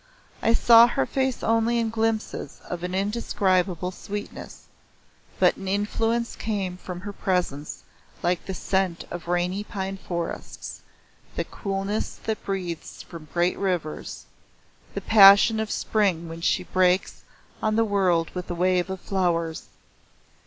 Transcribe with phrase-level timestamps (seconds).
[0.41, 4.65] I saw her face only in glimpses of an indescribable sweetness,
[5.37, 7.83] but an influence came from her presence
[8.23, 10.81] like the scent of rainy pine forests,
[11.35, 14.25] the coolness that breathes from great rivers,
[14.95, 17.21] the passion of Spring when she breaks
[17.61, 19.67] on the world with a wave of flowers.